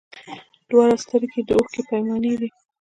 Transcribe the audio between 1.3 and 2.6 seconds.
یې د اوښکو پیمانې دي